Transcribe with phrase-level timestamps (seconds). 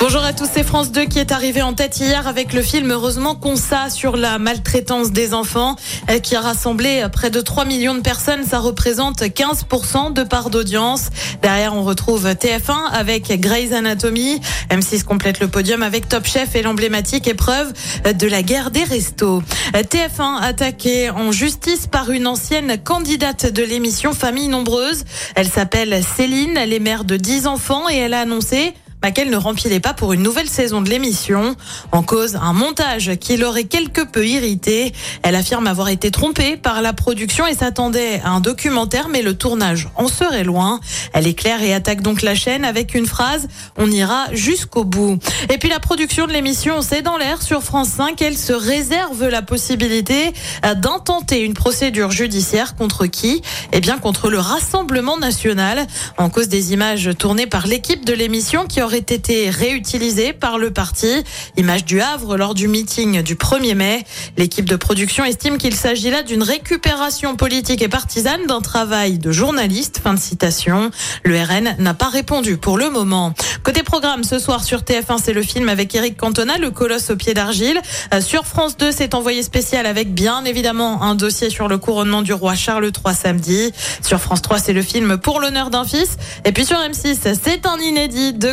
[0.00, 2.92] Bonjour à tous, c'est France 2 qui est arrivé en tête hier avec le film
[2.92, 5.74] Heureusement qu'on ça sur la maltraitance des enfants
[6.08, 8.44] euh, qui a rassemblé près de 3 millions de personnes.
[8.44, 11.08] Ça représente 15% de part d'audience.
[11.42, 14.40] Derrière, on retrouve TF1 avec Grey's Anatomy.
[14.70, 17.72] M6 complète le podium avec Top Chef et l'emblématique épreuve
[18.04, 19.42] de la guerre des restos.
[19.74, 25.04] Euh, TF1 attaqué en justice par une ancienne candidate de l'émission Famille Nombreuse.
[25.34, 28.74] Elle s'appelle Céline, elle est mère de 10 enfants et elle a annoncé
[29.14, 31.56] qu'elle ne remplissait pas pour une nouvelle saison de l'émission.
[31.92, 34.92] En cause, un montage qui l'aurait quelque peu irrité.
[35.22, 39.34] Elle affirme avoir été trompée par la production et s'attendait à un documentaire, mais le
[39.34, 40.80] tournage en serait loin.
[41.12, 45.18] Elle éclaire et attaque donc la chaîne avec une phrase On ira jusqu'au bout.
[45.52, 48.20] Et puis la production de l'émission, c'est dans l'air sur France 5.
[48.20, 50.32] Elle se réserve la possibilité
[50.76, 53.42] d'intenter une procédure judiciaire contre qui?
[53.72, 55.86] Eh bien, contre le Rassemblement national.
[56.16, 60.70] En cause des images tournées par l'équipe de l'émission qui aurait été réutilisé par le
[60.70, 61.24] parti.
[61.56, 64.04] Image du Havre lors du meeting du 1er mai.
[64.36, 69.32] L'équipe de production estime qu'il s'agit là d'une récupération politique et partisane d'un travail de
[69.32, 70.00] journaliste.
[70.02, 70.90] Fin de citation.
[71.24, 73.34] Le RN n'a pas répondu pour le moment.
[73.62, 77.16] Côté programme, ce soir sur TF1, c'est le film avec Eric Cantona, Le colosse au
[77.16, 77.80] pied d'argile.
[78.14, 82.22] Euh, sur France 2, c'est envoyé spécial avec bien évidemment un dossier sur le couronnement
[82.22, 83.72] du roi Charles III samedi.
[84.02, 86.16] Sur France 3, c'est le film Pour l'honneur d'un fils.
[86.44, 88.52] Et puis sur M6, c'est un inédit de